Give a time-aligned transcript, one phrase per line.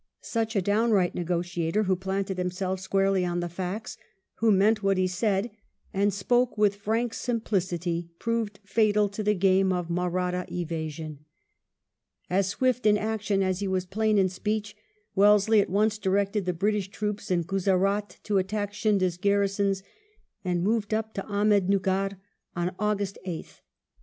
[0.23, 3.97] Such a downright negotiator, who planted himself squarely on the facts,
[4.37, 5.51] who meant what he said,
[5.93, 11.19] and spoke with frank simplicity, proved fatal to the game of Mahratta evasion.
[11.21, 11.21] Ill
[12.29, 14.75] CAPTURES AURUNGABAD 71 As swift in action as he was plain in speech,
[15.13, 19.83] Welles ley at once directed the British troops in Guzerat to attack Scindia's garrisons,
[20.43, 22.17] and moved np to Ahmed nugger
[22.55, 23.59] on August 8th.